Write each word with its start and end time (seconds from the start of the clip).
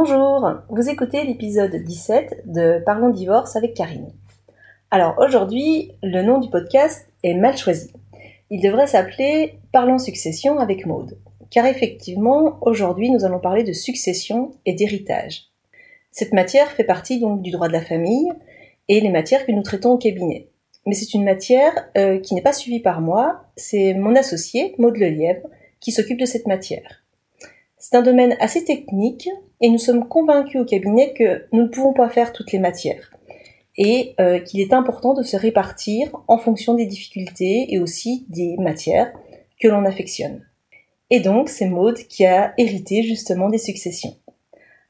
Bonjour, 0.00 0.48
vous 0.68 0.88
écoutez 0.88 1.24
l'épisode 1.24 1.74
17 1.74 2.42
de 2.46 2.80
Parlons 2.86 3.10
divorce 3.10 3.56
avec 3.56 3.74
Karine. 3.74 4.12
Alors 4.92 5.16
aujourd'hui, 5.18 5.90
le 6.04 6.22
nom 6.22 6.38
du 6.38 6.48
podcast 6.48 7.08
est 7.24 7.34
mal 7.34 7.58
choisi. 7.58 7.92
Il 8.48 8.62
devrait 8.62 8.86
s'appeler 8.86 9.58
Parlons 9.72 9.98
succession 9.98 10.60
avec 10.60 10.86
Maude. 10.86 11.18
Car 11.50 11.66
effectivement, 11.66 12.58
aujourd'hui, 12.60 13.10
nous 13.10 13.24
allons 13.24 13.40
parler 13.40 13.64
de 13.64 13.72
succession 13.72 14.54
et 14.66 14.72
d'héritage. 14.72 15.46
Cette 16.12 16.32
matière 16.32 16.70
fait 16.70 16.84
partie 16.84 17.18
donc 17.18 17.42
du 17.42 17.50
droit 17.50 17.66
de 17.66 17.72
la 17.72 17.82
famille 17.82 18.30
et 18.86 19.00
les 19.00 19.10
matières 19.10 19.46
que 19.46 19.52
nous 19.52 19.62
traitons 19.62 19.94
au 19.94 19.98
cabinet. 19.98 20.46
Mais 20.86 20.94
c'est 20.94 21.12
une 21.12 21.24
matière 21.24 21.72
euh, 21.96 22.20
qui 22.20 22.36
n'est 22.36 22.40
pas 22.40 22.52
suivie 22.52 22.78
par 22.78 23.00
moi, 23.00 23.40
c'est 23.56 23.94
mon 23.94 24.14
associé, 24.14 24.76
Maude 24.78 24.96
Lelièvre, 24.96 25.48
qui 25.80 25.90
s'occupe 25.90 26.20
de 26.20 26.24
cette 26.24 26.46
matière. 26.46 27.02
C'est 27.78 27.96
un 27.96 28.02
domaine 28.02 28.36
assez 28.38 28.64
technique 28.64 29.28
et 29.60 29.70
nous 29.70 29.78
sommes 29.78 30.08
convaincus 30.08 30.60
au 30.60 30.64
cabinet 30.64 31.12
que 31.12 31.46
nous 31.52 31.62
ne 31.62 31.68
pouvons 31.68 31.92
pas 31.92 32.08
faire 32.08 32.32
toutes 32.32 32.52
les 32.52 32.58
matières 32.58 33.12
et 33.76 34.14
euh, 34.20 34.40
qu'il 34.40 34.60
est 34.60 34.72
important 34.72 35.14
de 35.14 35.22
se 35.22 35.36
répartir 35.36 36.10
en 36.26 36.36
fonction 36.36 36.74
des 36.74 36.86
difficultés 36.86 37.72
et 37.72 37.78
aussi 37.78 38.26
des 38.28 38.56
matières 38.58 39.12
que 39.60 39.68
l'on 39.68 39.84
affectionne. 39.84 40.44
Et 41.10 41.20
donc 41.20 41.48
c'est 41.48 41.66
Maude 41.66 41.98
qui 41.98 42.26
a 42.26 42.52
hérité 42.58 43.02
justement 43.02 43.48
des 43.48 43.58
successions. 43.58 44.16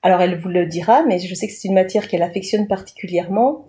Alors 0.02 0.22
elle 0.22 0.38
vous 0.38 0.48
le 0.48 0.66
dira, 0.66 1.02
mais 1.02 1.18
je 1.18 1.34
sais 1.34 1.46
que 1.46 1.52
c'est 1.52 1.68
une 1.68 1.74
matière 1.74 2.08
qu'elle 2.08 2.22
affectionne 2.22 2.66
particulièrement 2.66 3.66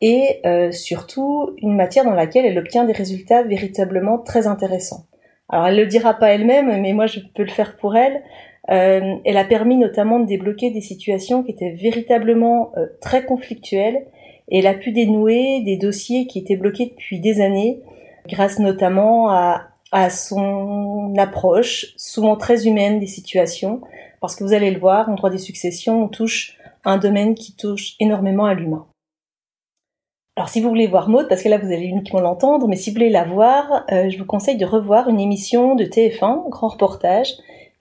et 0.00 0.40
euh, 0.44 0.72
surtout 0.72 1.50
une 1.58 1.76
matière 1.76 2.04
dans 2.04 2.14
laquelle 2.14 2.46
elle 2.46 2.58
obtient 2.58 2.84
des 2.84 2.92
résultats 2.92 3.42
véritablement 3.42 4.18
très 4.18 4.46
intéressants. 4.46 5.06
Alors 5.48 5.66
elle 5.66 5.76
le 5.76 5.86
dira 5.86 6.14
pas 6.14 6.30
elle-même, 6.30 6.80
mais 6.80 6.92
moi 6.92 7.06
je 7.06 7.20
peux 7.34 7.44
le 7.44 7.50
faire 7.50 7.76
pour 7.76 7.96
elle. 7.96 8.22
Euh, 8.70 9.16
elle 9.24 9.36
a 9.36 9.44
permis 9.44 9.76
notamment 9.76 10.18
de 10.20 10.26
débloquer 10.26 10.70
des 10.70 10.80
situations 10.80 11.42
qui 11.42 11.50
étaient 11.50 11.72
véritablement 11.72 12.72
euh, 12.76 12.86
très 13.00 13.24
conflictuelles 13.24 14.06
et 14.48 14.60
elle 14.60 14.66
a 14.66 14.74
pu 14.74 14.90
dénouer 14.92 15.62
des 15.62 15.76
dossiers 15.76 16.26
qui 16.26 16.38
étaient 16.38 16.56
bloqués 16.56 16.86
depuis 16.86 17.20
des 17.20 17.42
années 17.42 17.82
grâce 18.26 18.58
notamment 18.58 19.30
à, 19.30 19.68
à 19.92 20.08
son 20.08 21.12
approche 21.18 21.94
souvent 21.96 22.36
très 22.36 22.66
humaine 22.66 23.00
des 23.00 23.06
situations 23.06 23.82
parce 24.20 24.34
que 24.34 24.44
vous 24.44 24.54
allez 24.54 24.70
le 24.70 24.80
voir, 24.80 25.10
en 25.10 25.16
droit 25.16 25.28
des 25.28 25.36
successions, 25.36 26.04
on 26.04 26.08
touche 26.08 26.56
un 26.86 26.96
domaine 26.96 27.34
qui 27.34 27.54
touche 27.54 27.94
énormément 28.00 28.46
à 28.46 28.54
l'humain. 28.54 28.86
Alors 30.36 30.48
si 30.48 30.60
vous 30.60 30.68
voulez 30.68 30.86
voir 30.86 31.08
Maud, 31.08 31.28
parce 31.28 31.42
que 31.42 31.48
là 31.48 31.58
vous 31.58 31.70
allez 31.70 31.86
uniquement 31.86 32.20
l'entendre, 32.20 32.66
mais 32.66 32.76
si 32.76 32.90
vous 32.90 32.94
voulez 32.94 33.10
la 33.10 33.24
voir, 33.24 33.84
euh, 33.92 34.10
je 34.10 34.18
vous 34.18 34.24
conseille 34.24 34.56
de 34.56 34.64
revoir 34.64 35.08
une 35.08 35.20
émission 35.20 35.74
de 35.76 35.84
TF1, 35.84 36.48
grand 36.48 36.68
reportage, 36.68 37.34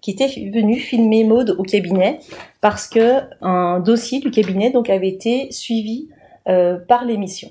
qui 0.04 0.12
était 0.12 0.28
venu 0.28 0.76
filmer 0.76 1.23
Maude 1.23 1.56
au 1.58 1.64
cabinet 1.64 2.20
parce 2.59 2.88
que 2.88 3.22
un 3.42 3.80
dossier 3.80 4.20
du 4.20 4.32
cabinet 4.32 4.70
donc 4.70 4.90
avait 4.90 5.08
été 5.08 5.50
suivi 5.52 6.10
euh, 6.50 6.78
par 6.78 7.06
l'émission. 7.06 7.50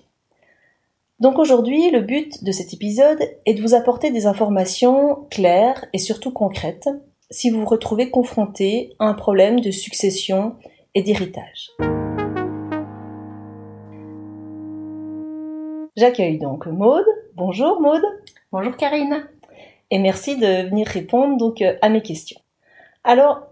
Donc 1.19 1.39
aujourd'hui, 1.39 1.91
le 1.91 2.01
but 2.01 2.45
de 2.45 2.53
cet 2.53 2.75
épisode 2.75 3.21
est 3.47 3.55
de 3.55 3.63
vous 3.63 3.75
apporter 3.75 4.11
des 4.11 4.27
informations 4.27 5.27
claires 5.31 5.87
et 5.95 5.99
surtout 5.99 6.31
concrètes 6.31 6.91
si 7.31 7.49
vous 7.49 7.61
vous 7.61 7.67
retrouvez 7.67 8.11
confronté 8.11 8.93
à 8.99 9.07
un 9.07 9.15
problème 9.15 9.61
de 9.61 9.71
succession 9.71 10.55
et 10.95 11.03
d'héritage. 11.03 11.71
J'accueille 15.97 16.39
donc 16.39 16.67
Maude. 16.67 17.07
Bonjour 17.35 17.81
Maude. 17.81 18.05
Bonjour 18.51 18.77
Karine. 18.77 19.27
Et 19.91 19.99
merci 19.99 20.37
de 20.37 20.69
venir 20.69 20.87
répondre 20.87 21.39
donc 21.39 21.63
à 21.63 21.89
mes 21.89 22.03
questions. 22.03 22.42
Alors, 23.05 23.49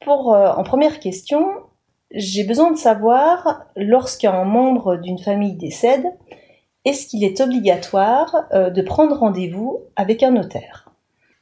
pour 0.00 0.34
euh, 0.34 0.50
en 0.52 0.62
première 0.62 1.00
question, 1.00 1.46
j'ai 2.10 2.44
besoin 2.44 2.70
de 2.70 2.76
savoir, 2.76 3.64
lorsqu'un 3.76 4.44
membre 4.44 4.96
d'une 4.96 5.18
famille 5.18 5.56
décède, 5.56 6.04
est-ce 6.84 7.06
qu'il 7.06 7.24
est 7.24 7.40
obligatoire 7.40 8.44
euh, 8.52 8.70
de 8.70 8.82
prendre 8.82 9.16
rendez-vous 9.16 9.84
avec 9.96 10.22
un 10.22 10.32
notaire? 10.32 10.90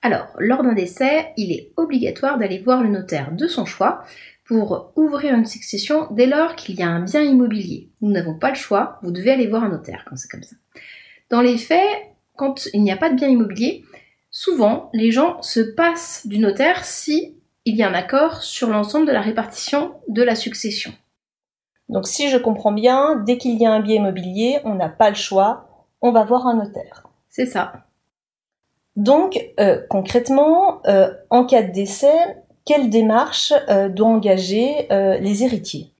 Alors, 0.02 0.28
lors 0.38 0.62
d'un 0.62 0.74
décès, 0.74 1.32
il 1.36 1.52
est 1.52 1.72
obligatoire 1.76 2.38
d'aller 2.38 2.58
voir 2.58 2.82
le 2.82 2.88
notaire 2.88 3.32
de 3.32 3.46
son 3.46 3.64
choix 3.64 4.02
pour 4.44 4.92
ouvrir 4.96 5.34
une 5.34 5.44
succession 5.44 6.08
dès 6.10 6.26
lors 6.26 6.56
qu'il 6.56 6.74
y 6.76 6.82
a 6.82 6.88
un 6.88 7.04
bien 7.04 7.22
immobilier. 7.22 7.90
Nous 8.00 8.10
n'avons 8.10 8.38
pas 8.38 8.50
le 8.50 8.56
choix, 8.56 8.98
vous 9.02 9.12
devez 9.12 9.30
aller 9.30 9.46
voir 9.46 9.64
un 9.64 9.68
notaire 9.68 10.04
quand 10.08 10.16
c'est 10.16 10.28
comme 10.28 10.42
ça. 10.42 10.56
Dans 11.30 11.40
les 11.40 11.56
faits, 11.56 11.88
quand 12.36 12.68
il 12.72 12.82
n'y 12.82 12.92
a 12.92 12.96
pas 12.96 13.10
de 13.10 13.14
bien 13.14 13.28
immobilier, 13.28 13.84
Souvent, 14.34 14.88
les 14.94 15.12
gens 15.12 15.42
se 15.42 15.60
passent 15.60 16.26
du 16.26 16.38
notaire 16.38 16.86
si 16.86 17.36
il 17.66 17.76
y 17.76 17.82
a 17.82 17.88
un 17.88 17.94
accord 17.94 18.42
sur 18.42 18.70
l'ensemble 18.70 19.06
de 19.06 19.12
la 19.12 19.20
répartition 19.20 19.92
de 20.08 20.22
la 20.22 20.34
succession. 20.34 20.90
Donc 21.90 22.08
si 22.08 22.30
je 22.30 22.38
comprends 22.38 22.72
bien, 22.72 23.22
dès 23.26 23.36
qu'il 23.36 23.60
y 23.60 23.66
a 23.66 23.72
un 23.72 23.80
bien 23.80 23.96
immobilier, 23.96 24.58
on 24.64 24.74
n'a 24.74 24.88
pas 24.88 25.10
le 25.10 25.16
choix, 25.16 25.86
on 26.00 26.12
va 26.12 26.24
voir 26.24 26.46
un 26.46 26.56
notaire. 26.56 27.06
C'est 27.28 27.44
ça. 27.44 27.84
Donc 28.96 29.38
euh, 29.60 29.82
concrètement, 29.90 30.80
euh, 30.86 31.12
en 31.28 31.44
cas 31.44 31.62
de 31.62 31.70
décès, 31.70 32.42
quelle 32.64 32.88
démarche 32.88 33.52
euh, 33.68 33.90
doit 33.90 34.08
engager 34.08 34.88
les 35.20 35.44
héritiers? 35.44 35.92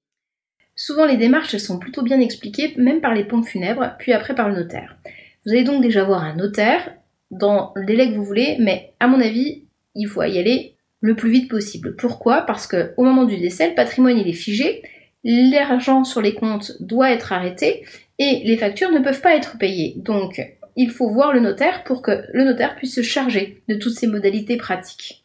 Souvent 0.74 1.04
les 1.04 1.18
démarches 1.18 1.58
sont 1.58 1.78
plutôt 1.78 2.02
bien 2.02 2.18
expliquées, 2.18 2.72
même 2.78 3.02
par 3.02 3.12
les 3.12 3.24
pompes 3.24 3.44
funèbres, 3.44 3.94
puis 3.98 4.14
après 4.14 4.34
par 4.34 4.48
le 4.48 4.54
notaire. 4.54 4.96
Vous 5.44 5.52
allez 5.52 5.64
donc 5.64 5.82
déjà 5.82 6.02
voir 6.02 6.24
un 6.24 6.34
notaire 6.34 6.96
dans 7.32 7.72
le 7.74 7.84
délai 7.84 8.10
que 8.10 8.14
vous 8.14 8.24
voulez, 8.24 8.56
mais 8.60 8.92
à 9.00 9.08
mon 9.08 9.20
avis, 9.20 9.64
il 9.96 10.06
faut 10.06 10.22
y 10.22 10.38
aller 10.38 10.74
le 11.00 11.16
plus 11.16 11.30
vite 11.30 11.50
possible. 11.50 11.96
Pourquoi? 11.96 12.42
Parce 12.42 12.66
que 12.66 12.92
au 12.96 13.02
moment 13.02 13.24
du 13.24 13.38
décès, 13.38 13.68
le 13.68 13.74
patrimoine 13.74 14.18
est 14.18 14.32
figé, 14.32 14.82
l'argent 15.24 16.04
sur 16.04 16.20
les 16.20 16.34
comptes 16.34 16.72
doit 16.80 17.10
être 17.10 17.32
arrêté 17.32 17.84
et 18.18 18.42
les 18.44 18.56
factures 18.56 18.92
ne 18.92 19.00
peuvent 19.00 19.20
pas 19.20 19.34
être 19.34 19.58
payées. 19.58 19.94
Donc, 19.96 20.40
il 20.76 20.90
faut 20.90 21.10
voir 21.10 21.32
le 21.32 21.40
notaire 21.40 21.84
pour 21.84 22.02
que 22.02 22.24
le 22.32 22.44
notaire 22.44 22.76
puisse 22.76 22.94
se 22.94 23.02
charger 23.02 23.62
de 23.68 23.74
toutes 23.74 23.94
ces 23.94 24.06
modalités 24.06 24.56
pratiques. 24.56 25.24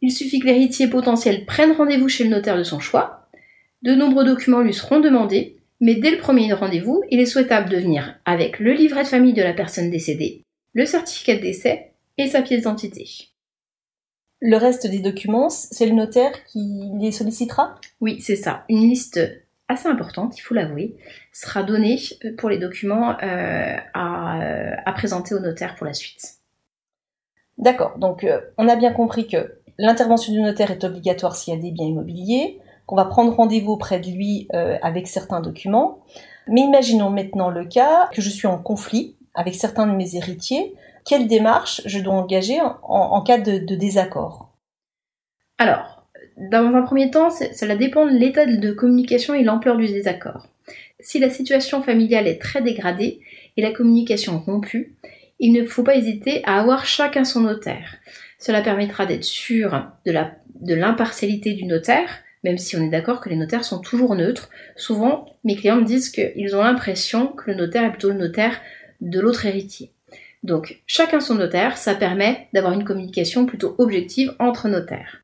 Il 0.00 0.12
suffit 0.12 0.38
que 0.38 0.46
l'héritier 0.46 0.86
potentiel 0.86 1.44
prenne 1.44 1.72
rendez-vous 1.72 2.08
chez 2.08 2.24
le 2.24 2.30
notaire 2.30 2.56
de 2.56 2.62
son 2.62 2.78
choix. 2.78 3.28
De 3.82 3.94
nombreux 3.94 4.24
documents 4.24 4.60
lui 4.60 4.74
seront 4.74 5.00
demandés, 5.00 5.56
mais 5.80 5.94
dès 5.94 6.10
le 6.10 6.18
premier 6.18 6.52
rendez-vous, 6.52 7.02
il 7.10 7.20
est 7.20 7.26
souhaitable 7.26 7.68
de 7.68 7.76
venir 7.76 8.14
avec 8.24 8.58
le 8.58 8.72
livret 8.72 9.02
de 9.02 9.08
famille 9.08 9.32
de 9.32 9.42
la 9.42 9.52
personne 9.52 9.90
décédée, 9.90 10.44
le 10.72 10.86
certificat 10.86 11.36
de 11.36 11.42
décès 11.42 11.92
et 12.16 12.28
sa 12.28 12.42
pièce 12.42 12.60
d'identité. 12.60 13.28
Le 14.40 14.56
reste 14.56 14.86
des 14.86 15.00
documents, 15.00 15.50
c'est 15.50 15.86
le 15.86 15.94
notaire 15.94 16.44
qui 16.44 16.92
les 17.00 17.10
sollicitera? 17.10 17.74
Oui, 18.00 18.20
c'est 18.20 18.36
ça. 18.36 18.64
Une 18.68 18.88
liste 18.88 19.20
assez 19.68 19.88
importante, 19.88 20.38
il 20.38 20.40
faut 20.40 20.54
l'avouer, 20.54 20.96
sera 21.32 21.62
donnée 21.62 21.98
pour 22.38 22.48
les 22.48 22.58
documents 22.58 23.16
euh, 23.22 23.76
à, 23.94 24.92
présenter 24.94 25.34
au 25.34 25.40
notaire 25.40 25.74
pour 25.74 25.86
la 25.86 25.92
suite. 25.92 26.38
D'accord, 27.58 27.98
donc 27.98 28.24
euh, 28.24 28.40
on 28.56 28.68
a 28.68 28.76
bien 28.76 28.92
compris 28.92 29.28
que 29.28 29.58
l'intervention 29.78 30.32
du 30.32 30.40
notaire 30.40 30.70
est 30.70 30.82
obligatoire 30.84 31.36
s'il 31.36 31.54
y 31.54 31.56
a 31.56 31.60
des 31.60 31.70
biens 31.70 31.86
immobiliers, 31.86 32.60
qu'on 32.86 32.96
va 32.96 33.04
prendre 33.04 33.34
rendez-vous 33.34 33.72
auprès 33.72 34.00
de 34.00 34.10
lui 34.10 34.48
euh, 34.54 34.78
avec 34.82 35.06
certains 35.06 35.40
documents. 35.40 36.00
Mais 36.48 36.62
imaginons 36.62 37.10
maintenant 37.10 37.50
le 37.50 37.66
cas 37.66 38.08
que 38.12 38.22
je 38.22 38.30
suis 38.30 38.46
en 38.46 38.58
conflit 38.58 39.17
avec 39.34 39.54
certains 39.54 39.86
de 39.86 39.96
mes 39.96 40.16
héritiers, 40.16 40.74
quelle 41.04 41.26
démarche 41.26 41.82
je 41.86 42.00
dois 42.00 42.14
engager 42.14 42.58
en, 42.60 43.22
cas 43.22 43.38
de, 43.38 43.74
désaccord? 43.74 44.52
Alors, 45.58 46.06
dans 46.36 46.74
un 46.74 46.82
premier 46.82 47.10
temps, 47.10 47.30
cela 47.30 47.76
dépend 47.76 48.06
de 48.06 48.16
l'état 48.16 48.46
de 48.46 48.72
communication 48.72 49.34
et 49.34 49.42
l'ampleur 49.42 49.76
du 49.76 49.86
désaccord. 49.86 50.46
Si 51.00 51.18
la 51.18 51.30
situation 51.30 51.82
familiale 51.82 52.26
est 52.26 52.40
très 52.40 52.60
dégradée 52.60 53.20
et 53.56 53.62
la 53.62 53.72
communication 53.72 54.38
rompue, 54.38 54.96
il 55.38 55.52
ne 55.52 55.64
faut 55.64 55.82
pas 55.82 55.96
hésiter 55.96 56.42
à 56.44 56.60
avoir 56.60 56.84
chacun 56.84 57.24
son 57.24 57.40
notaire. 57.40 57.96
Cela 58.38 58.62
permettra 58.62 59.06
d'être 59.06 59.24
sûr 59.24 59.86
de 60.04 60.74
l'impartialité 60.74 61.54
du 61.54 61.64
notaire, 61.64 62.08
même 62.44 62.58
si 62.58 62.76
on 62.76 62.82
est 62.82 62.90
d'accord 62.90 63.20
que 63.20 63.28
les 63.28 63.36
notaires 63.36 63.64
sont 63.64 63.80
toujours 63.80 64.14
neutres. 64.14 64.50
Souvent, 64.76 65.26
mes 65.44 65.56
clients 65.56 65.76
me 65.76 65.84
disent 65.84 66.10
qu'ils 66.10 66.54
ont 66.54 66.62
l'impression 66.62 67.28
que 67.28 67.50
le 67.50 67.56
notaire 67.56 67.84
est 67.84 67.90
plutôt 67.90 68.10
le 68.10 68.18
notaire 68.18 68.60
de 69.00 69.20
l'autre 69.20 69.46
héritier. 69.46 69.92
Donc, 70.42 70.80
chacun 70.86 71.20
son 71.20 71.34
notaire, 71.34 71.76
ça 71.76 71.94
permet 71.94 72.48
d'avoir 72.52 72.72
une 72.72 72.84
communication 72.84 73.46
plutôt 73.46 73.74
objective 73.78 74.34
entre 74.38 74.68
notaires. 74.68 75.22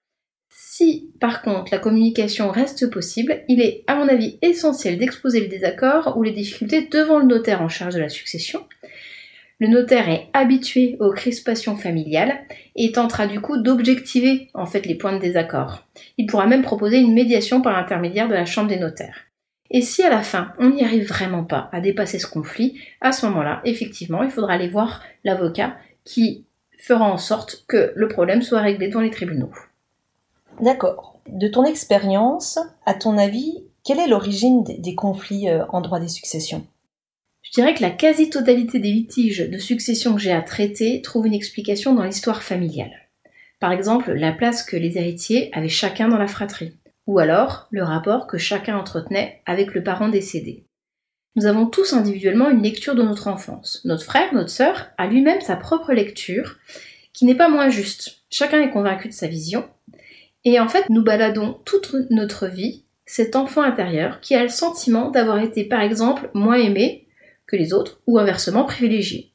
Si 0.76 1.12
par 1.20 1.42
contre 1.42 1.72
la 1.72 1.78
communication 1.78 2.50
reste 2.50 2.90
possible, 2.90 3.44
il 3.48 3.60
est 3.60 3.84
à 3.86 3.94
mon 3.94 4.08
avis 4.08 4.38
essentiel 4.42 4.98
d'exposer 4.98 5.40
le 5.40 5.46
désaccord 5.46 6.16
ou 6.16 6.24
les 6.24 6.32
difficultés 6.32 6.88
devant 6.90 7.20
le 7.20 7.26
notaire 7.26 7.62
en 7.62 7.68
charge 7.68 7.94
de 7.94 8.00
la 8.00 8.08
succession. 8.08 8.66
Le 9.60 9.68
notaire 9.68 10.08
est 10.08 10.26
habitué 10.32 10.96
aux 10.98 11.12
crispations 11.12 11.76
familiales 11.76 12.40
et 12.74 12.90
tentera 12.90 13.28
du 13.28 13.40
coup 13.40 13.56
d'objectiver 13.56 14.48
en 14.52 14.66
fait 14.66 14.84
les 14.84 14.96
points 14.96 15.12
de 15.12 15.20
désaccord. 15.20 15.86
Il 16.18 16.26
pourra 16.26 16.46
même 16.46 16.62
proposer 16.62 16.98
une 16.98 17.14
médiation 17.14 17.62
par 17.62 17.72
l'intermédiaire 17.72 18.26
de 18.26 18.34
la 18.34 18.46
chambre 18.46 18.68
des 18.68 18.80
notaires. 18.80 19.23
Et 19.70 19.82
si 19.82 20.02
à 20.02 20.10
la 20.10 20.22
fin, 20.22 20.52
on 20.58 20.70
n'y 20.70 20.84
arrive 20.84 21.08
vraiment 21.08 21.44
pas 21.44 21.68
à 21.72 21.80
dépasser 21.80 22.18
ce 22.18 22.26
conflit, 22.26 22.78
à 23.00 23.12
ce 23.12 23.26
moment-là, 23.26 23.60
effectivement, 23.64 24.22
il 24.22 24.30
faudra 24.30 24.52
aller 24.52 24.68
voir 24.68 25.02
l'avocat 25.24 25.76
qui 26.04 26.44
fera 26.78 27.10
en 27.10 27.16
sorte 27.16 27.64
que 27.66 27.92
le 27.96 28.08
problème 28.08 28.42
soit 28.42 28.60
réglé 28.60 28.88
dans 28.88 29.00
les 29.00 29.10
tribunaux. 29.10 29.50
D'accord. 30.60 31.18
De 31.28 31.48
ton 31.48 31.64
expérience, 31.64 32.58
à 32.84 32.94
ton 32.94 33.16
avis, 33.16 33.64
quelle 33.84 33.98
est 33.98 34.06
l'origine 34.06 34.64
des 34.64 34.94
conflits 34.94 35.48
euh, 35.48 35.64
en 35.70 35.80
droit 35.80 36.00
des 36.00 36.08
successions? 36.08 36.66
Je 37.42 37.50
dirais 37.52 37.74
que 37.74 37.82
la 37.82 37.90
quasi-totalité 37.90 38.78
des 38.78 38.90
litiges 38.90 39.48
de 39.48 39.58
succession 39.58 40.14
que 40.14 40.20
j'ai 40.20 40.32
à 40.32 40.42
traiter 40.42 41.00
trouve 41.02 41.26
une 41.26 41.34
explication 41.34 41.94
dans 41.94 42.04
l'histoire 42.04 42.42
familiale. 42.42 42.92
Par 43.60 43.72
exemple, 43.72 44.12
la 44.12 44.32
place 44.32 44.62
que 44.62 44.76
les 44.76 44.98
héritiers 44.98 45.50
avaient 45.52 45.68
chacun 45.68 46.08
dans 46.08 46.18
la 46.18 46.26
fratrie, 46.26 46.74
ou 47.06 47.18
alors 47.18 47.68
le 47.70 47.82
rapport 47.82 48.26
que 48.26 48.38
chacun 48.38 48.76
entretenait 48.76 49.42
avec 49.46 49.74
le 49.74 49.82
parent 49.82 50.08
décédé. 50.08 50.66
Nous 51.36 51.46
avons 51.46 51.66
tous 51.66 51.92
individuellement 51.92 52.50
une 52.50 52.62
lecture 52.62 52.94
de 52.94 53.02
notre 53.02 53.26
enfance. 53.26 53.80
Notre 53.84 54.04
frère, 54.04 54.32
notre 54.32 54.50
sœur, 54.50 54.86
a 54.98 55.06
lui-même 55.06 55.40
sa 55.40 55.56
propre 55.56 55.92
lecture, 55.92 56.56
qui 57.12 57.24
n'est 57.24 57.34
pas 57.34 57.48
moins 57.48 57.68
juste. 57.68 58.22
Chacun 58.30 58.60
est 58.60 58.70
convaincu 58.70 59.08
de 59.08 59.12
sa 59.12 59.26
vision. 59.26 59.68
Et 60.44 60.60
en 60.60 60.68
fait, 60.68 60.88
nous 60.90 61.02
baladons 61.02 61.60
toute 61.64 61.94
notre 62.10 62.46
vie 62.46 62.84
cet 63.06 63.36
enfant 63.36 63.62
intérieur 63.62 64.20
qui 64.20 64.34
a 64.34 64.42
le 64.42 64.48
sentiment 64.48 65.10
d'avoir 65.10 65.38
été, 65.38 65.64
par 65.64 65.80
exemple, 65.80 66.30
moins 66.34 66.56
aimé 66.56 67.06
que 67.46 67.56
les 67.56 67.74
autres, 67.74 68.00
ou 68.06 68.18
inversement 68.18 68.64
privilégié. 68.64 69.32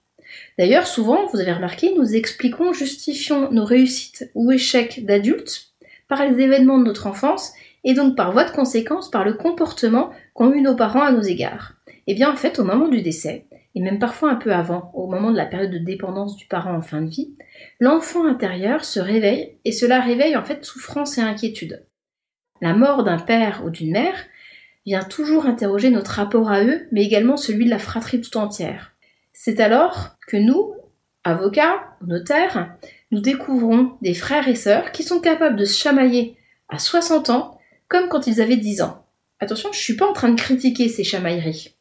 D'ailleurs, 0.57 0.87
souvent, 0.87 1.27
vous 1.27 1.39
avez 1.39 1.53
remarqué, 1.53 1.93
nous 1.95 2.15
expliquons, 2.15 2.73
justifions 2.73 3.51
nos 3.51 3.65
réussites 3.65 4.31
ou 4.33 4.51
échecs 4.51 5.05
d'adultes 5.05 5.68
par 6.09 6.25
les 6.25 6.41
événements 6.41 6.79
de 6.79 6.83
notre 6.83 7.07
enfance 7.07 7.53
et 7.85 7.93
donc 7.93 8.17
par 8.17 8.33
voie 8.33 8.43
de 8.43 8.51
conséquence 8.51 9.09
par 9.09 9.23
le 9.23 9.33
comportement 9.33 10.09
qu'ont 10.33 10.51
eu 10.51 10.61
nos 10.61 10.75
parents 10.75 11.03
à 11.03 11.13
nos 11.13 11.21
égards. 11.21 11.73
Eh 12.07 12.13
bien 12.13 12.29
en 12.29 12.35
fait, 12.35 12.59
au 12.59 12.65
moment 12.65 12.89
du 12.89 13.01
décès, 13.01 13.45
et 13.75 13.81
même 13.81 13.99
parfois 13.99 14.31
un 14.31 14.35
peu 14.35 14.51
avant, 14.51 14.91
au 14.93 15.07
moment 15.07 15.31
de 15.31 15.37
la 15.37 15.45
période 15.45 15.71
de 15.71 15.77
dépendance 15.77 16.35
du 16.35 16.47
parent 16.47 16.75
en 16.75 16.81
fin 16.81 17.01
de 17.01 17.09
vie, 17.09 17.35
l'enfant 17.79 18.25
intérieur 18.25 18.83
se 18.83 18.99
réveille 18.99 19.57
et 19.63 19.71
cela 19.71 20.01
réveille 20.01 20.35
en 20.35 20.43
fait 20.43 20.65
souffrance 20.65 21.17
et 21.17 21.21
inquiétude. 21.21 21.85
La 22.61 22.73
mort 22.73 23.03
d'un 23.03 23.19
père 23.19 23.61
ou 23.65 23.69
d'une 23.69 23.91
mère 23.91 24.25
vient 24.85 25.03
toujours 25.03 25.45
interroger 25.45 25.91
notre 25.91 26.11
rapport 26.11 26.49
à 26.49 26.63
eux, 26.63 26.87
mais 26.91 27.03
également 27.03 27.37
celui 27.37 27.65
de 27.65 27.69
la 27.69 27.79
fratrie 27.79 28.21
tout 28.21 28.37
entière. 28.37 28.93
C'est 29.33 29.59
alors 29.59 30.17
que 30.27 30.37
nous, 30.37 30.73
avocats, 31.23 31.95
notaires, 32.05 32.75
nous 33.11 33.21
découvrons 33.21 33.93
des 34.01 34.13
frères 34.13 34.47
et 34.47 34.55
sœurs 34.55 34.91
qui 34.91 35.03
sont 35.03 35.19
capables 35.19 35.55
de 35.55 35.65
se 35.65 35.77
chamailler 35.77 36.37
à 36.67 36.79
60 36.79 37.29
ans 37.29 37.59
comme 37.87 38.07
quand 38.07 38.27
ils 38.27 38.41
avaient 38.41 38.57
10 38.57 38.81
ans. 38.81 39.05
Attention, 39.39 39.71
je 39.71 39.79
suis 39.79 39.95
pas 39.95 40.07
en 40.07 40.13
train 40.13 40.29
de 40.29 40.39
critiquer 40.39 40.89
ces 40.89 41.03
chamailleries. 41.03 41.75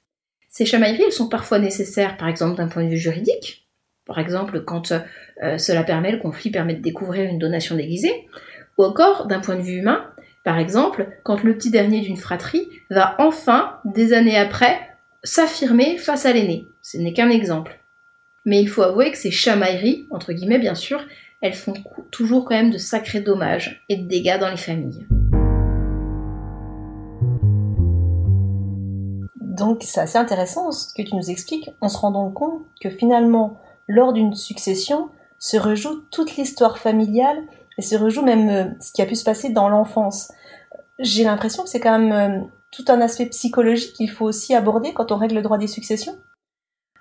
Ces 0.49 0.65
chamailleries, 0.65 1.03
elles 1.05 1.13
sont 1.13 1.29
parfois 1.29 1.59
nécessaires, 1.59 2.17
par 2.17 2.29
exemple 2.29 2.57
d'un 2.57 2.69
point 2.69 2.85
de 2.85 2.89
vue 2.89 2.99
juridique, 2.99 3.69
par 4.07 4.19
exemple 4.19 4.65
quand 4.65 4.93
euh, 5.43 5.59
cela 5.59 5.85
permet, 5.85 6.13
le 6.13 6.19
conflit 6.19 6.51
permet 6.51 6.75
de 6.75 6.83
découvrir 6.83 7.29
une 7.29 7.39
donation 7.39 7.77
déguisée, 7.77 8.27
ou 8.79 8.85
encore 8.85 9.27
d'un 9.27 9.41
point 9.41 9.57
de 9.57 9.63
vue 9.63 9.79
humain, 9.79 10.11
par 10.45 10.59
exemple 10.59 11.09
quand 11.25 11.43
le 11.43 11.55
petit 11.55 11.71
dernier 11.71 12.01
d'une 12.01 12.17
fratrie 12.17 12.67
va 12.91 13.17
enfin, 13.19 13.79
des 13.85 14.15
années 14.15 14.39
après, 14.39 14.81
s'affirmer 15.23 15.99
face 15.99 16.25
à 16.25 16.33
l'aîné. 16.33 16.65
Ce 16.83 16.97
n'est 16.97 17.13
qu'un 17.13 17.29
exemple. 17.29 17.78
Mais 18.49 18.63
il 18.63 18.67
faut 18.67 18.81
avouer 18.81 19.11
que 19.11 19.19
ces 19.19 19.31
chamailleries, 19.31 20.07
entre 20.11 20.33
guillemets 20.33 20.59
bien 20.59 20.75
sûr, 20.75 21.05
elles 21.43 21.53
font 21.53 21.75
toujours 22.11 22.47
quand 22.47 22.55
même 22.55 22.71
de 22.71 22.79
sacrés 22.79 23.21
dommages 23.21 23.85
et 23.91 23.97
de 23.99 24.09
dégâts 24.09 24.39
dans 24.41 24.49
les 24.49 24.57
familles. 24.57 25.07
Donc 29.39 29.83
c'est 29.83 30.01
assez 30.01 30.17
intéressant 30.17 30.73
ce 30.73 30.95
que 30.95 31.03
tu 31.03 31.15
nous 31.15 31.29
expliques. 31.29 31.69
On 31.83 31.91
se 31.91 31.99
rend 31.99 32.11
donc 32.11 32.33
compte 32.33 32.63
que 32.81 32.89
finalement, 32.89 33.61
lors 33.87 34.15
d'une 34.15 34.35
succession, 34.35 35.11
se 35.39 35.59
rejoue 35.59 36.05
toute 36.11 36.39
l'histoire 36.39 36.79
familiale 36.79 37.43
et 37.77 37.83
se 37.83 37.97
rejoue 37.97 38.23
même 38.23 38.49
euh, 38.49 38.65
ce 38.81 38.93
qui 38.93 39.03
a 39.03 39.07
pu 39.07 39.15
se 39.15 39.25
passer 39.25 39.51
dans 39.51 39.69
l'enfance. 39.69 40.33
J'ai 40.99 41.25
l'impression 41.25 41.65
que 41.65 41.69
c'est 41.69 41.81
quand 41.81 41.99
même 41.99 42.13
euh, 42.13 42.45
tout 42.71 42.87
un 42.89 43.03
aspect 43.03 43.27
psychologique 43.27 43.93
qu'il 43.93 44.11
faut 44.11 44.25
aussi 44.25 44.55
aborder 44.55 44.95
quand 44.95 45.13
on 45.13 45.19
règle 45.19 45.35
le 45.35 45.43
droit 45.43 45.59
des 45.59 45.67
successions. 45.67 46.17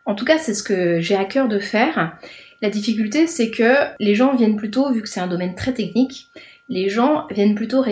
En 0.07 0.15
tout 0.15 0.25
cas, 0.25 0.37
c'est 0.37 0.53
ce 0.53 0.63
que 0.63 1.01
j'ai 1.01 1.15
à 1.15 1.25
cœur 1.25 1.49
de 1.49 1.59
faire. 1.59 2.17
La 2.61 2.69
difficulté, 2.69 3.27
c'est 3.27 3.51
que 3.51 3.75
les 3.99 4.15
gens 4.15 4.35
viennent 4.35 4.55
plutôt, 4.55 4.91
vu 4.91 5.01
que 5.01 5.09
c'est 5.09 5.19
un 5.19 5.27
domaine 5.27 5.53
très 5.53 5.73
technique, 5.73 6.29
les 6.69 6.89
gens 6.89 7.27
viennent 7.29 7.55
plutôt 7.55 7.83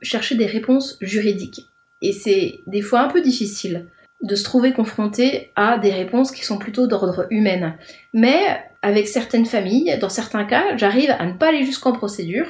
chercher 0.00 0.36
des 0.36 0.46
réponses 0.46 0.96
juridiques. 1.00 1.66
Et 2.00 2.12
c'est 2.12 2.60
des 2.68 2.80
fois 2.80 3.00
un 3.00 3.08
peu 3.08 3.20
difficile 3.20 3.86
de 4.22 4.34
se 4.36 4.44
trouver 4.44 4.72
confronté 4.72 5.50
à 5.56 5.78
des 5.78 5.90
réponses 5.90 6.30
qui 6.30 6.44
sont 6.44 6.58
plutôt 6.58 6.86
d'ordre 6.86 7.26
humain. 7.30 7.74
Mais 8.14 8.38
avec 8.82 9.08
certaines 9.08 9.46
familles, 9.46 9.98
dans 10.00 10.08
certains 10.08 10.44
cas, 10.44 10.76
j'arrive 10.76 11.10
à 11.18 11.26
ne 11.26 11.32
pas 11.32 11.48
aller 11.48 11.64
jusqu'en 11.64 11.92
procédure 11.92 12.46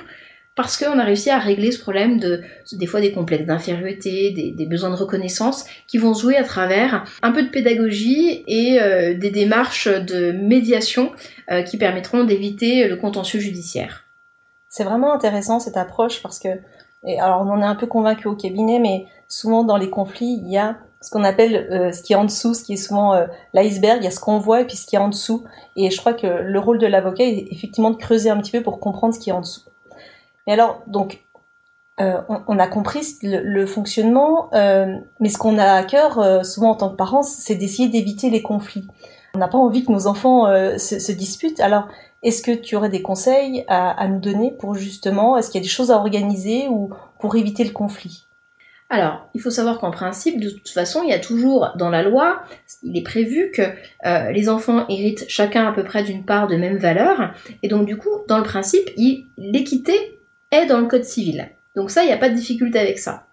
parce 0.59 0.77
qu'on 0.77 0.99
a 0.99 1.05
réussi 1.05 1.31
à 1.31 1.39
régler 1.39 1.71
ce 1.71 1.81
problème 1.81 2.19
de 2.19 2.43
des 2.73 2.87
fois 2.87 3.01
des 3.01 3.13
complexes 3.13 3.47
d'infériorité, 3.47 4.33
des, 4.33 4.67
besoins 4.67 4.91
de 4.91 4.97
reconnaissance 4.97 5.65
qui 5.87 5.99
vont 5.99 6.15
jouer 6.15 6.35
à 6.35 6.43
travers 6.43 7.05
un 7.23 7.31
peu 7.31 7.45
de 7.45 7.49
pédagogie 7.49 8.43
et 8.49 8.81
euh, 8.81 9.15
des 9.15 9.31
démarches 9.31 9.87
de 9.87 10.33
médiation 10.33 11.13
euh, 11.53 11.63
qui 11.63 11.77
permettront 11.77 12.25
d'éviter 12.25 12.89
le 12.89 12.97
contentieux 12.97 13.39
judiciaire. 13.39 14.03
C'est 14.69 14.83
vraiment 14.83 15.13
intéressant 15.13 15.61
cette 15.61 15.77
approche 15.77 16.21
parce 16.25 16.41
que 16.41 16.49
alors 17.21 17.43
on 17.47 17.51
en 17.51 17.63
est 17.63 17.65
un 17.65 17.77
peu 17.77 17.87
convaincu 17.87 18.27
au 18.27 18.35
cabinet, 18.35 18.81
mais 18.81 19.07
souvent 19.29 19.63
dans 19.63 19.77
les 19.77 19.91
conflits 19.91 20.41
il 20.43 20.51
y 20.51 20.59
a 20.59 20.79
ce 21.01 21.11
qu'on 21.13 21.23
appelle 21.23 21.69
euh, 21.71 21.93
ce 21.93 22.03
qui 22.03 22.15
est 22.15 22.17
en 22.17 22.25
dessous, 22.25 22.55
ce 22.55 22.65
qui 22.65 22.73
est 22.73 22.77
souvent 22.77 23.15
l'iceberg, 23.55 23.99
il 24.01 24.07
y 24.07 24.09
a 24.09 24.11
ce 24.11 24.19
qu'on 24.19 24.41
voit 24.41 24.63
et 24.63 24.65
puis 24.65 24.77
ce 24.77 24.87
qui 24.87 24.97
est 24.97 24.99
en 24.99 25.09
dessous. 25.09 25.45
Et 25.77 25.93
je 25.93 25.99
crois 25.99 26.15
que 26.15 26.27
le 26.27 26.59
rôle 26.59 26.81
de 26.81 26.89
l'avocat 26.89 27.23
est 27.23 27.47
effectivement 27.53 27.93
de 27.93 27.97
creuser 27.97 28.29
un 28.29 28.39
petit 28.39 28.51
peu 28.51 28.61
pour 28.61 28.81
comprendre 28.81 29.15
ce 29.15 29.21
qui 29.21 29.31
est 29.31 29.33
en 29.33 29.43
dessous. 29.43 29.68
Mais 30.49 30.55
alors, 30.55 30.83
donc, 30.87 31.21
euh, 32.01 32.23
on, 32.49 32.59
a 32.59 32.67
compris 32.67 33.19
le, 33.23 33.67
fonctionnement, 33.67 34.49
mais 35.21 35.29
ce 35.29 35.37
qu'on 35.37 35.59
a 35.59 35.75
à 35.75 35.83
cœur, 35.83 36.45
souvent 36.45 36.71
en 36.71 36.75
tant 36.75 36.89
que 36.89 36.97
parents, 36.97 37.23
c'est 37.23 37.55
d'essayer 37.55 37.89
d'éviter 37.89 38.31
les 38.31 38.41
conflits. 38.41 38.89
On 39.35 39.39
n'a 39.39 39.49
pas 39.49 39.59
envie 39.59 39.85
que 39.85 39.93
nos 39.93 40.07
enfants 40.07 40.47
se, 40.79 41.13
disputent. 41.13 41.61
Alors, 41.61 41.89
est-ce 42.23 42.43
que 42.43 42.53
tu 42.53 42.77
aurais 42.77 42.89
des 42.89 43.03
conseils 43.03 43.65
à, 43.69 44.09
nous 44.09 44.21
donner 44.21 44.51
pour 44.51 44.75
justement, 44.75 45.37
est-ce 45.37 45.51
qu'il 45.51 45.61
y 45.61 45.63
a 45.63 45.67
des 45.67 45.69
choses 45.69 45.91
à 45.91 45.97
organiser 45.97 46.67
ou 46.69 46.91
pour 47.21 47.37
éviter 47.37 47.63
le 47.63 47.71
conflit? 47.71 48.25
Alors, 48.91 49.29
il 49.35 49.41
faut 49.43 49.51
savoir 49.51 49.79
qu'en 49.79 49.91
principe, 49.91 50.41
de 50.41 50.49
toute 50.49 50.71
façon, 50.71 51.03
il 51.03 51.11
y 51.11 51.13
a 51.13 51.19
toujours 51.19 51.73
dans 51.77 51.91
la 51.91 52.03
loi, 52.03 52.43
il 52.83 52.97
est 52.97 53.03
prévu 53.03 53.51
que 53.53 53.63
euh, 54.07 54.31
les 54.31 54.49
enfants 54.49 54.87
héritent 54.89 55.27
chacun 55.29 55.67
à 55.67 55.73
peu 55.73 55.85
près 55.85 56.03
d'une 56.03 56.25
part 56.25 56.47
de 56.47 56.57
même 56.57 56.79
valeur, 56.79 57.35
et 57.63 57.69
donc 57.69 57.85
du 57.85 57.99
coup, 57.99 58.09
dans 58.29 58.39
le 58.39 58.45
principe, 58.45 58.89
l'équité 59.37 60.18
est 60.51 60.67
dans 60.67 60.81
le 60.81 60.87
code 60.87 61.05
civil. 61.05 61.49
Donc 61.77 61.91
ça, 61.91 62.03
il 62.03 62.07
n'y 62.07 62.13
a 62.13 62.19
pas 62.19 62.29
de 62.29 62.35
difficulté 62.35 62.79
avec 62.79 62.99
ça. 62.99 63.27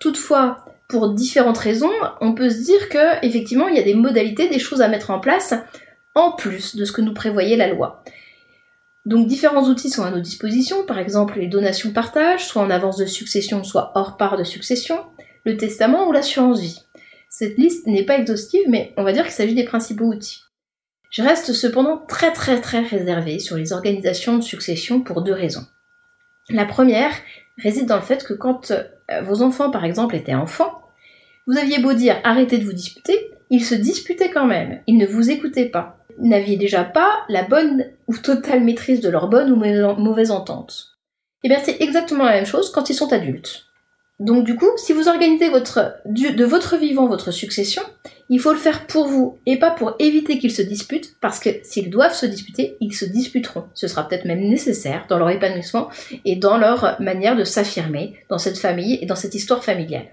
Toutefois, 0.00 0.64
pour 0.88 1.12
différentes 1.14 1.58
raisons, 1.58 1.92
on 2.20 2.34
peut 2.34 2.50
se 2.50 2.62
dire 2.62 2.88
que 2.88 3.24
effectivement, 3.24 3.68
il 3.68 3.76
y 3.76 3.80
a 3.80 3.84
des 3.84 3.94
modalités, 3.94 4.48
des 4.48 4.58
choses 4.58 4.82
à 4.82 4.88
mettre 4.88 5.10
en 5.10 5.20
place 5.20 5.54
en 6.14 6.32
plus 6.32 6.76
de 6.76 6.84
ce 6.84 6.92
que 6.92 7.00
nous 7.00 7.14
prévoyait 7.14 7.56
la 7.56 7.68
loi. 7.68 8.02
Donc 9.06 9.26
différents 9.26 9.68
outils 9.68 9.90
sont 9.90 10.04
à 10.04 10.10
nos 10.10 10.20
dispositions, 10.20 10.86
par 10.86 10.98
exemple 10.98 11.38
les 11.38 11.46
donations 11.46 11.92
partage, 11.92 12.46
soit 12.46 12.62
en 12.62 12.70
avance 12.70 12.96
de 12.96 13.06
succession, 13.06 13.62
soit 13.62 13.92
hors 13.94 14.16
part 14.16 14.38
de 14.38 14.44
succession, 14.44 15.04
le 15.44 15.56
testament 15.56 16.08
ou 16.08 16.12
l'assurance 16.12 16.60
vie. 16.60 16.80
Cette 17.28 17.58
liste 17.58 17.86
n'est 17.86 18.04
pas 18.04 18.18
exhaustive, 18.18 18.64
mais 18.68 18.94
on 18.96 19.02
va 19.02 19.12
dire 19.12 19.24
qu'il 19.24 19.32
s'agit 19.32 19.54
des 19.54 19.64
principaux 19.64 20.06
outils. 20.06 20.40
Je 21.10 21.22
reste 21.22 21.52
cependant 21.52 21.98
très 22.08 22.32
très 22.32 22.60
très 22.60 22.80
réservé 22.80 23.38
sur 23.38 23.56
les 23.56 23.72
organisations 23.72 24.38
de 24.38 24.42
succession 24.42 25.00
pour 25.00 25.22
deux 25.22 25.32
raisons. 25.32 25.66
La 26.50 26.66
première 26.66 27.12
réside 27.58 27.86
dans 27.86 27.96
le 27.96 28.02
fait 28.02 28.24
que 28.24 28.34
quand 28.34 28.70
euh, 28.70 29.22
vos 29.22 29.42
enfants 29.42 29.70
par 29.70 29.84
exemple 29.84 30.16
étaient 30.16 30.34
enfants, 30.34 30.80
vous 31.46 31.58
aviez 31.58 31.78
beau 31.78 31.92
dire 31.92 32.20
arrêtez 32.24 32.58
de 32.58 32.64
vous 32.64 32.72
disputer, 32.72 33.30
ils 33.50 33.64
se 33.64 33.74
disputaient 33.74 34.30
quand 34.30 34.46
même, 34.46 34.80
ils 34.86 34.96
ne 34.96 35.06
vous 35.06 35.30
écoutaient 35.30 35.68
pas 35.68 35.98
n'aviez 36.18 36.56
déjà 36.56 36.84
pas 36.84 37.24
la 37.28 37.42
bonne 37.42 37.86
ou 38.06 38.16
totale 38.16 38.62
maîtrise 38.62 39.00
de 39.00 39.08
leur 39.08 39.28
bonne 39.28 39.52
ou 39.52 39.56
mauvaise 39.56 40.30
entente. 40.30 40.98
Eh 41.42 41.48
bien 41.48 41.58
c'est 41.62 41.80
exactement 41.80 42.24
la 42.24 42.32
même 42.32 42.46
chose 42.46 42.70
quand 42.70 42.90
ils 42.90 42.94
sont 42.94 43.12
adultes. 43.12 43.66
Donc 44.20 44.44
du 44.44 44.56
coup, 44.56 44.70
si 44.76 44.92
vous 44.92 45.08
organisez 45.08 45.48
votre, 45.48 45.96
de 46.06 46.44
votre 46.44 46.76
vivant 46.76 47.08
votre 47.08 47.32
succession, 47.32 47.82
il 48.28 48.40
faut 48.40 48.52
le 48.52 48.58
faire 48.58 48.86
pour 48.86 49.06
vous 49.06 49.38
et 49.44 49.58
pas 49.58 49.70
pour 49.70 49.96
éviter 49.98 50.38
qu'ils 50.38 50.52
se 50.52 50.62
disputent, 50.62 51.16
parce 51.20 51.40
que 51.40 51.50
s'ils 51.62 51.90
doivent 51.90 52.14
se 52.14 52.26
disputer, 52.26 52.76
ils 52.80 52.94
se 52.94 53.04
disputeront. 53.04 53.64
Ce 53.74 53.88
sera 53.88 54.08
peut-être 54.08 54.24
même 54.24 54.40
nécessaire 54.40 55.06
dans 55.08 55.18
leur 55.18 55.30
épanouissement 55.30 55.88
et 56.24 56.36
dans 56.36 56.56
leur 56.56 57.00
manière 57.00 57.36
de 57.36 57.44
s'affirmer 57.44 58.14
dans 58.30 58.38
cette 58.38 58.58
famille 58.58 58.98
et 59.02 59.06
dans 59.06 59.16
cette 59.16 59.34
histoire 59.34 59.64
familiale. 59.64 60.06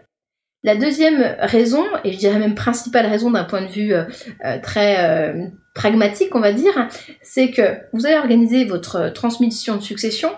La 0.64 0.76
deuxième 0.76 1.36
raison, 1.40 1.84
et 2.04 2.14
je 2.14 2.18
dirais 2.18 2.38
même 2.38 2.54
principale 2.54 3.08
raison 3.08 3.32
d'un 3.32 3.46
point 3.46 3.64
de 3.64 3.72
vue 3.72 3.94
euh, 3.94 4.04
euh, 4.46 4.60
très 4.62 5.04
euh, 5.04 5.48
pragmatique, 5.74 6.36
on 6.36 6.40
va 6.40 6.54
dire, 6.54 6.88
c'est 7.24 7.50
que 7.50 7.78
vous 7.94 8.06
allez 8.06 8.18
organiser 8.18 8.66
votre 8.66 9.10
transmission 9.10 9.78
de 9.78 9.82
succession 9.82 10.30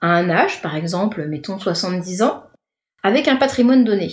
à 0.00 0.14
un 0.14 0.30
âge, 0.30 0.62
par 0.62 0.76
exemple, 0.76 1.26
mettons 1.26 1.58
70 1.58 2.22
ans, 2.22 2.44
avec 3.02 3.28
un 3.28 3.36
patrimoine 3.36 3.84
donné. 3.84 4.12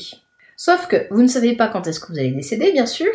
Sauf 0.55 0.87
que 0.87 1.07
vous 1.11 1.21
ne 1.21 1.27
savez 1.27 1.55
pas 1.55 1.67
quand 1.67 1.87
est-ce 1.87 1.99
que 1.99 2.11
vous 2.11 2.19
allez 2.19 2.31
décéder, 2.31 2.71
bien 2.71 2.85
sûr, 2.85 3.11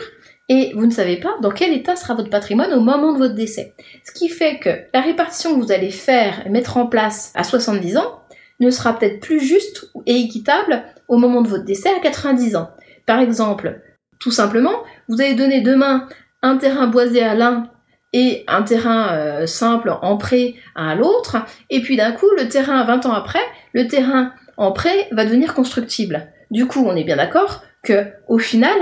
et 0.49 0.73
vous 0.75 0.87
ne 0.87 0.91
savez 0.91 1.17
pas 1.17 1.37
dans 1.41 1.51
quel 1.51 1.73
état 1.73 1.97
sera 1.97 2.15
votre 2.15 2.31
patrimoine 2.31 2.73
au 2.73 2.81
moment 2.81 3.13
de 3.13 3.19
votre 3.19 3.35
décès. 3.35 3.75
Ce 4.05 4.13
qui 4.13 4.29
fait 4.29 4.59
que 4.59 4.71
la 4.93 5.01
répartition 5.01 5.55
que 5.55 5.65
vous 5.65 5.73
allez 5.73 5.91
faire 5.91 6.47
et 6.47 6.51
mettre 6.51 6.77
en 6.77 6.87
place 6.87 7.33
à 7.35 7.45
70 7.45 7.97
ans 7.97 8.21
ne 8.61 8.71
sera 8.71 8.99
peut-être 8.99 9.21
plus 9.21 9.41
juste 9.41 9.91
et 10.07 10.17
équitable 10.21 10.85
au 11.09 11.17
moment 11.17 11.43
de 11.43 11.49
votre 11.49 11.65
décès 11.65 11.91
à 11.95 12.01
90 12.01 12.57
ans. 12.57 12.71
Par 13.07 13.21
exemple, 13.21 13.81
tout 14.19 14.31
simplement, 14.31 14.83
vous 15.09 15.21
allez 15.21 15.35
donner 15.35 15.61
demain 15.61 16.09
un 16.43 16.57
terrain 16.57 16.87
boisé 16.87 17.23
à 17.23 17.35
l'un 17.35 17.71
et 18.13 18.45
un 18.47 18.63
terrain 18.63 19.13
euh, 19.13 19.47
simple 19.47 19.93
en 20.03 20.17
prêt 20.17 20.55
à 20.77 20.95
l'autre, 20.95 21.39
et 21.69 21.81
puis 21.81 21.97
d'un 21.97 22.13
coup, 22.13 22.29
le 22.39 22.49
terrain 22.49 22.85
20 22.85 23.07
ans 23.07 23.13
après, 23.13 23.43
le 23.73 23.89
terrain 23.89 24.33
en 24.57 24.73
prêt 24.73 25.09
va 25.13 25.25
devenir 25.25 25.55
constructible. 25.55 26.29
Du 26.51 26.67
coup, 26.67 26.85
on 26.87 26.97
est 26.97 27.05
bien 27.05 27.17
d'accord 27.17 27.63
que 27.83 28.07
au 28.29 28.39
final, 28.39 28.79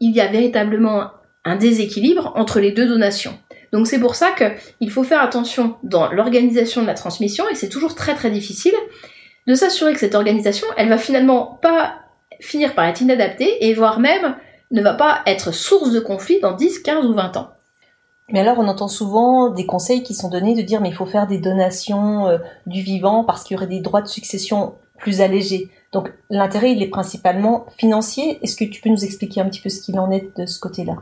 il 0.00 0.14
y 0.14 0.20
a 0.20 0.26
véritablement 0.26 1.10
un 1.44 1.56
déséquilibre 1.56 2.32
entre 2.36 2.60
les 2.60 2.72
deux 2.72 2.86
donations. 2.86 3.38
Donc 3.72 3.86
c'est 3.86 3.98
pour 3.98 4.14
ça 4.14 4.32
qu'il 4.32 4.90
faut 4.90 5.02
faire 5.02 5.22
attention 5.22 5.76
dans 5.82 6.12
l'organisation 6.12 6.82
de 6.82 6.86
la 6.86 6.94
transmission, 6.94 7.48
et 7.48 7.54
c'est 7.54 7.68
toujours 7.68 7.94
très 7.94 8.14
très 8.14 8.30
difficile 8.30 8.74
de 9.46 9.54
s'assurer 9.54 9.92
que 9.92 9.98
cette 9.98 10.14
organisation, 10.14 10.66
elle 10.76 10.88
va 10.88 10.98
finalement 10.98 11.58
pas 11.62 11.94
finir 12.40 12.74
par 12.74 12.84
être 12.86 13.00
inadaptée, 13.00 13.66
et 13.66 13.74
voire 13.74 13.98
même 13.98 14.36
ne 14.70 14.82
va 14.82 14.94
pas 14.94 15.22
être 15.26 15.52
source 15.52 15.92
de 15.92 16.00
conflit 16.00 16.40
dans 16.40 16.52
10, 16.52 16.80
15 16.80 17.06
ou 17.06 17.14
20 17.14 17.36
ans. 17.36 17.50
Mais 18.28 18.40
alors, 18.40 18.58
on 18.58 18.68
entend 18.68 18.88
souvent 18.88 19.50
des 19.50 19.66
conseils 19.66 20.02
qui 20.02 20.14
sont 20.14 20.30
donnés 20.30 20.54
de 20.54 20.62
dire 20.62 20.80
mais 20.80 20.88
il 20.88 20.94
faut 20.94 21.06
faire 21.06 21.26
des 21.26 21.38
donations 21.38 22.28
euh, 22.28 22.38
du 22.66 22.80
vivant 22.80 23.24
parce 23.24 23.44
qu'il 23.44 23.54
y 23.54 23.58
aurait 23.58 23.66
des 23.66 23.80
droits 23.80 24.00
de 24.00 24.08
succession 24.08 24.74
plus 25.02 25.20
allégés. 25.20 25.68
Donc, 25.92 26.10
l'intérêt, 26.30 26.72
il 26.72 26.82
est 26.82 26.88
principalement 26.88 27.66
financier. 27.76 28.38
Est-ce 28.42 28.56
que 28.56 28.64
tu 28.64 28.80
peux 28.80 28.88
nous 28.88 29.04
expliquer 29.04 29.42
un 29.42 29.48
petit 29.48 29.60
peu 29.60 29.68
ce 29.68 29.82
qu'il 29.82 29.98
en 29.98 30.10
est 30.10 30.34
de 30.38 30.46
ce 30.46 30.58
côté-là? 30.58 30.96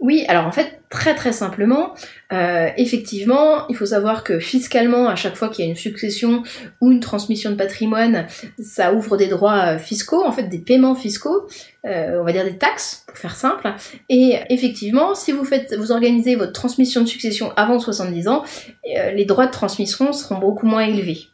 Oui, 0.00 0.26
alors 0.28 0.44
en 0.44 0.52
fait, 0.52 0.82
très 0.90 1.14
très 1.14 1.32
simplement, 1.32 1.94
euh, 2.30 2.68
effectivement, 2.76 3.66
il 3.68 3.76
faut 3.76 3.86
savoir 3.86 4.22
que 4.22 4.38
fiscalement, 4.38 5.08
à 5.08 5.16
chaque 5.16 5.34
fois 5.34 5.48
qu'il 5.48 5.64
y 5.64 5.68
a 5.68 5.70
une 5.70 5.78
succession 5.78 6.42
ou 6.82 6.92
une 6.92 7.00
transmission 7.00 7.50
de 7.50 7.54
patrimoine, 7.54 8.26
ça 8.58 8.92
ouvre 8.92 9.16
des 9.16 9.28
droits 9.28 9.76
euh, 9.76 9.78
fiscaux, 9.78 10.22
en 10.22 10.30
fait 10.30 10.42
des 10.48 10.58
paiements 10.58 10.94
fiscaux, 10.94 11.46
euh, 11.86 12.18
on 12.20 12.24
va 12.24 12.32
dire 12.32 12.44
des 12.44 12.58
taxes, 12.58 13.04
pour 13.06 13.16
faire 13.16 13.34
simple. 13.34 13.72
Et 14.10 14.36
effectivement, 14.50 15.14
si 15.14 15.32
vous 15.32 15.44
faites, 15.44 15.74
vous 15.74 15.90
organisez 15.90 16.36
votre 16.36 16.52
transmission 16.52 17.00
de 17.00 17.06
succession 17.06 17.52
avant 17.56 17.78
70 17.78 18.28
ans, 18.28 18.44
les 18.84 19.24
droits 19.24 19.46
de 19.46 19.52
transmission 19.52 20.12
seront 20.12 20.38
beaucoup 20.38 20.66
moins 20.66 20.82
élevés. 20.82 21.28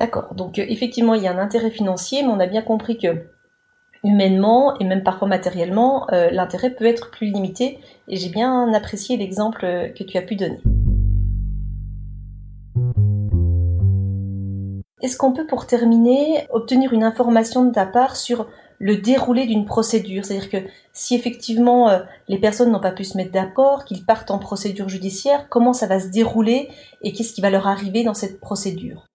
D'accord. 0.00 0.34
Donc 0.34 0.58
effectivement, 0.58 1.14
il 1.14 1.22
y 1.22 1.28
a 1.28 1.32
un 1.32 1.38
intérêt 1.38 1.70
financier, 1.70 2.22
mais 2.22 2.30
on 2.30 2.40
a 2.40 2.46
bien 2.46 2.62
compris 2.62 2.96
que 2.96 3.26
humainement 4.02 4.78
et 4.78 4.84
même 4.84 5.02
parfois 5.02 5.28
matériellement, 5.28 6.10
euh, 6.10 6.30
l'intérêt 6.30 6.70
peut 6.70 6.86
être 6.86 7.10
plus 7.10 7.26
limité 7.26 7.78
et 8.08 8.16
j'ai 8.16 8.30
bien 8.30 8.72
apprécié 8.72 9.18
l'exemple 9.18 9.60
que 9.60 10.02
tu 10.02 10.16
as 10.16 10.22
pu 10.22 10.36
donner. 10.36 10.58
Est-ce 15.02 15.18
qu'on 15.18 15.34
peut 15.34 15.46
pour 15.46 15.66
terminer 15.66 16.46
obtenir 16.48 16.94
une 16.94 17.04
information 17.04 17.66
de 17.66 17.72
ta 17.72 17.84
part 17.84 18.16
sur 18.16 18.46
le 18.78 18.96
déroulé 18.96 19.44
d'une 19.44 19.66
procédure? 19.66 20.24
C'est-à-dire 20.24 20.48
que 20.48 20.70
si 20.94 21.14
effectivement 21.14 21.90
euh, 21.90 21.98
les 22.26 22.38
personnes 22.38 22.72
n'ont 22.72 22.80
pas 22.80 22.92
pu 22.92 23.04
se 23.04 23.18
mettre 23.18 23.32
d'accord, 23.32 23.84
qu'ils 23.84 24.06
partent 24.06 24.30
en 24.30 24.38
procédure 24.38 24.88
judiciaire, 24.88 25.46
comment 25.50 25.74
ça 25.74 25.86
va 25.86 26.00
se 26.00 26.08
dérouler 26.08 26.70
et 27.02 27.12
qu'est-ce 27.12 27.34
qui 27.34 27.42
va 27.42 27.50
leur 27.50 27.68
arriver 27.68 28.02
dans 28.02 28.14
cette 28.14 28.40
procédure? 28.40 29.09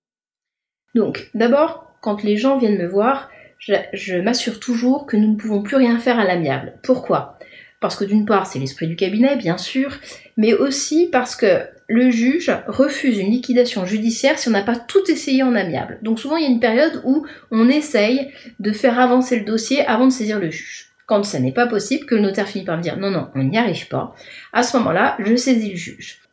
Donc 0.95 1.29
d'abord, 1.35 1.91
quand 2.01 2.23
les 2.23 2.37
gens 2.37 2.57
viennent 2.57 2.81
me 2.81 2.87
voir, 2.87 3.29
je, 3.59 4.19
m'assure 4.19 4.59
toujours 4.59 5.05
que 5.05 5.17
nous 5.17 5.33
ne 5.33 5.35
pouvons 5.37 5.61
plus 5.61 5.75
rien 5.75 5.99
faire 5.99 6.19
à 6.19 6.23
l'amiable. 6.23 6.73
Pourquoi? 6.81 7.37
Parce 7.81 7.95
que 7.95 8.05
d'une 8.05 8.25
part, 8.25 8.47
c'est 8.47 8.59
l'esprit 8.59 8.87
du 8.87 8.95
cabinet, 8.95 9.35
bien 9.35 9.57
sûr, 9.57 9.99
mais 10.37 10.53
aussi 10.53 11.09
parce 11.11 11.35
que 11.35 11.67
le 11.87 12.09
juge 12.09 12.51
refuse 12.67 13.19
une 13.19 13.29
liquidation 13.29 13.85
judiciaire 13.85 14.39
si 14.39 14.47
on 14.47 14.51
n'a 14.51 14.63
pas 14.63 14.75
tout 14.75 15.11
essayé 15.11 15.43
en 15.43 15.53
amiable. 15.53 15.99
Donc 16.01 16.19
souvent, 16.19 16.37
il 16.37 16.43
y 16.43 16.47
a 16.47 16.49
une 16.49 16.59
période 16.59 17.01
où 17.03 17.25
on 17.51 17.69
essaye 17.69 18.31
de 18.59 18.71
faire 18.71 18.99
avancer 18.99 19.37
le 19.37 19.45
dossier 19.45 19.85
avant 19.85 20.07
de 20.07 20.11
saisir 20.11 20.39
le 20.39 20.49
juge. 20.49 20.91
Quand 21.05 21.23
ça 21.23 21.39
n'est 21.39 21.51
pas 21.51 21.67
possible, 21.67 22.05
que 22.05 22.15
le 22.15 22.21
notaire 22.21 22.47
finit 22.47 22.65
par 22.65 22.77
me 22.77 22.81
dire 22.81 22.97
non, 22.97 23.11
non, 23.11 23.29
on 23.35 23.43
n'y 23.43 23.57
arrive 23.57 23.87
pas, 23.87 24.15
à 24.53 24.63
ce 24.63 24.77
moment-là, 24.77 25.17
je 25.19 25.35
saisis 25.35 25.71
le 25.71 25.77
juge. 25.77 26.24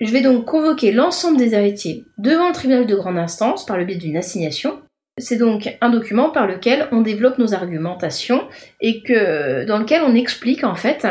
Je 0.00 0.10
vais 0.12 0.22
donc 0.22 0.46
convoquer 0.46 0.92
l'ensemble 0.92 1.36
des 1.36 1.54
héritiers 1.54 2.04
devant 2.18 2.48
le 2.48 2.54
tribunal 2.54 2.86
de 2.86 2.94
grande 2.94 3.18
instance 3.18 3.66
par 3.66 3.76
le 3.76 3.84
biais 3.84 3.96
d'une 3.96 4.16
assignation 4.16 4.80
c'est 5.20 5.36
donc 5.36 5.76
un 5.80 5.90
document 5.90 6.30
par 6.30 6.46
lequel 6.46 6.88
on 6.92 7.02
développe 7.02 7.38
nos 7.38 7.54
argumentations 7.54 8.48
et 8.80 9.02
dans 9.66 9.78
lequel 9.78 10.02
on 10.02 10.14
explique 10.14 10.64
en 10.64 10.74
fait 10.74 11.06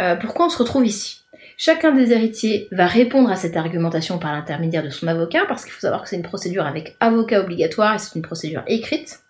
euh, 0.00 0.16
pourquoi 0.16 0.46
on 0.46 0.48
se 0.50 0.58
retrouve 0.58 0.86
ici. 0.86 1.22
Chacun 1.56 1.92
des 1.92 2.12
héritiers 2.12 2.68
va 2.72 2.86
répondre 2.86 3.30
à 3.30 3.36
cette 3.36 3.56
argumentation 3.56 4.18
par 4.18 4.32
l'intermédiaire 4.32 4.82
de 4.82 4.90
son 4.90 5.06
avocat, 5.06 5.44
parce 5.46 5.64
qu'il 5.64 5.72
faut 5.72 5.80
savoir 5.80 6.02
que 6.02 6.08
c'est 6.08 6.16
une 6.16 6.22
procédure 6.22 6.66
avec 6.66 6.96
avocat 6.98 7.40
obligatoire 7.40 7.94
et 7.94 7.98
c'est 7.98 8.16
une 8.16 8.22
procédure 8.22 8.64
écrite. 8.66 9.20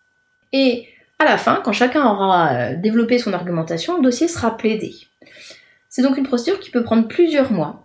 Et 0.52 0.88
à 1.18 1.26
la 1.26 1.36
fin, 1.36 1.60
quand 1.62 1.72
chacun 1.72 2.04
aura 2.04 2.52
euh, 2.52 2.76
développé 2.76 3.18
son 3.18 3.34
argumentation, 3.34 3.98
le 3.98 4.02
dossier 4.02 4.26
sera 4.26 4.56
plaidé. 4.56 4.94
C'est 5.90 6.02
donc 6.02 6.16
une 6.16 6.26
procédure 6.26 6.60
qui 6.60 6.70
peut 6.70 6.82
prendre 6.82 7.06
plusieurs 7.06 7.52
mois. 7.52 7.84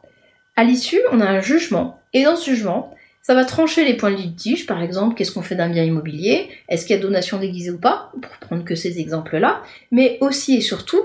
À 0.60 0.66
l'issue, 0.66 1.00
on 1.14 1.22
a 1.22 1.26
un 1.26 1.40
jugement, 1.40 2.02
et 2.12 2.26
dans 2.26 2.36
ce 2.36 2.52
jugement, 2.52 2.94
ça 3.22 3.34
va 3.34 3.46
trancher 3.46 3.86
les 3.86 3.94
points 3.94 4.12
de 4.12 4.18
litige, 4.18 4.66
par 4.66 4.84
exemple, 4.84 5.16
qu'est-ce 5.16 5.32
qu'on 5.32 5.42
fait 5.42 5.56
d'un 5.56 5.70
bien 5.70 5.86
immobilier, 5.86 6.50
est-ce 6.68 6.86
qu'il 6.86 6.98
y 6.98 7.00
a 7.00 7.02
donation 7.02 7.40
déguisée 7.40 7.72
ou 7.72 7.78
pas, 7.78 8.12
pour 8.22 8.32
prendre 8.46 8.66
que 8.66 8.76
ces 8.76 9.00
exemples-là, 9.00 9.64
mais 9.94 10.18
aussi 10.20 10.58
et 10.58 10.60
surtout, 10.60 11.02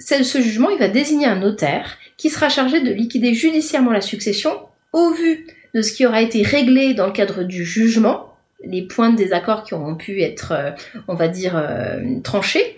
ce 0.00 0.40
jugement, 0.40 0.70
il 0.70 0.80
va 0.80 0.88
désigner 0.88 1.26
un 1.26 1.36
notaire 1.36 1.96
qui 2.16 2.28
sera 2.28 2.48
chargé 2.48 2.80
de 2.80 2.90
liquider 2.90 3.34
judiciairement 3.34 3.92
la 3.92 4.00
succession 4.00 4.50
au 4.92 5.12
vu 5.12 5.46
de 5.76 5.80
ce 5.80 5.92
qui 5.92 6.04
aura 6.04 6.20
été 6.20 6.42
réglé 6.42 6.92
dans 6.94 7.06
le 7.06 7.12
cadre 7.12 7.44
du 7.44 7.64
jugement, 7.64 8.34
les 8.64 8.82
points 8.82 9.10
de 9.10 9.16
désaccord 9.16 9.62
qui 9.62 9.74
auront 9.74 9.94
pu 9.94 10.22
être, 10.22 10.50
euh, 10.50 10.70
on 11.06 11.14
va 11.14 11.28
dire, 11.28 11.56
euh, 11.56 12.18
tranchés, 12.24 12.74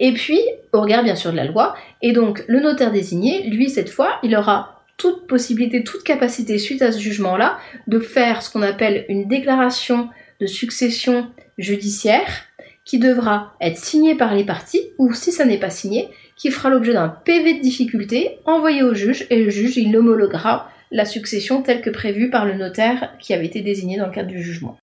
et 0.00 0.12
puis 0.12 0.38
au 0.74 0.82
regard 0.82 1.02
bien 1.02 1.16
sûr 1.16 1.30
de 1.30 1.36
la 1.36 1.46
loi. 1.46 1.74
Et 2.02 2.12
donc 2.12 2.44
le 2.46 2.60
notaire 2.60 2.92
désigné, 2.92 3.48
lui, 3.48 3.70
cette 3.70 3.88
fois, 3.88 4.18
il 4.22 4.36
aura 4.36 4.81
toute 4.96 5.26
possibilité, 5.26 5.84
toute 5.84 6.04
capacité 6.04 6.58
suite 6.58 6.82
à 6.82 6.92
ce 6.92 7.00
jugement-là 7.00 7.58
de 7.86 7.98
faire 7.98 8.42
ce 8.42 8.50
qu'on 8.50 8.62
appelle 8.62 9.04
une 9.08 9.26
déclaration 9.26 10.08
de 10.40 10.46
succession 10.46 11.30
judiciaire 11.58 12.44
qui 12.84 12.98
devra 12.98 13.54
être 13.60 13.76
signée 13.76 14.14
par 14.14 14.34
les 14.34 14.44
parties 14.44 14.82
ou 14.98 15.12
si 15.12 15.32
ça 15.32 15.44
n'est 15.44 15.58
pas 15.58 15.70
signé, 15.70 16.08
qui 16.36 16.50
fera 16.50 16.68
l'objet 16.68 16.92
d'un 16.92 17.08
PV 17.08 17.54
de 17.54 17.60
difficulté 17.60 18.38
envoyé 18.44 18.82
au 18.82 18.94
juge 18.94 19.26
et 19.30 19.42
le 19.42 19.50
juge 19.50 19.76
il 19.76 19.96
homologuera 19.96 20.68
la 20.90 21.04
succession 21.04 21.62
telle 21.62 21.80
que 21.80 21.90
prévue 21.90 22.30
par 22.30 22.44
le 22.44 22.54
notaire 22.54 23.14
qui 23.18 23.32
avait 23.32 23.46
été 23.46 23.62
désigné 23.62 23.98
dans 23.98 24.06
le 24.06 24.12
cadre 24.12 24.28
du 24.28 24.42
jugement. 24.42 24.76